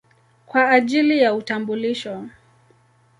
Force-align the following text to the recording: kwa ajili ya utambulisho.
kwa 0.45 0.69
ajili 0.69 1.19
ya 1.21 1.33
utambulisho. 1.33 2.25